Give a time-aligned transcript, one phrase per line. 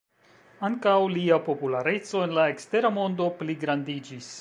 [0.69, 4.37] Ankaŭ lia populareco en la ekstera mondo pligrandiĝis.